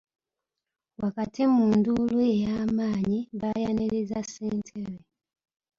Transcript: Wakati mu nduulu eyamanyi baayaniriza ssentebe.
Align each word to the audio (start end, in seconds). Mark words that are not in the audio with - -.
Wakati 1.03 1.41
mu 1.55 1.65
nduulu 1.77 2.17
eyamanyi 2.33 3.19
baayaniriza 3.39 4.19
ssentebe. 4.25 4.97